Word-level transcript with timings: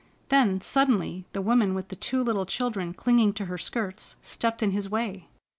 Then, 0.29 0.61
suddenly, 0.61 1.25
the 1.31 1.43
woman 1.43 1.75
with 1.75 1.89
the 1.89 1.95
two 1.95 2.23
little 2.23 2.47
children 2.47 2.91
clinging 2.91 3.33
to 3.33 3.45
her 3.45 3.59
skirts, 3.59 4.15
stepped 4.23 4.63
in 4.63 4.71
his 4.71 4.89
way. 4.89 5.29